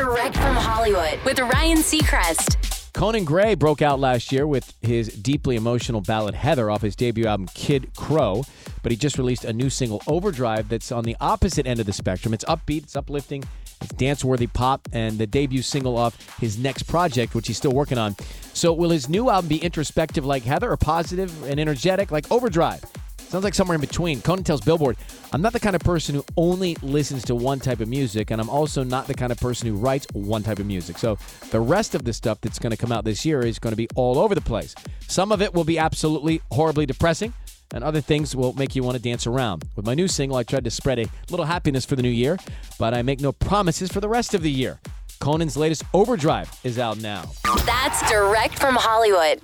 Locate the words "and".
14.94-15.18, 21.44-21.60, 28.32-28.40, 37.72-37.84